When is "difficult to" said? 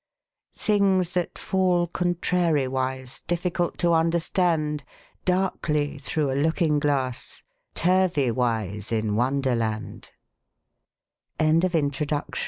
3.27-3.93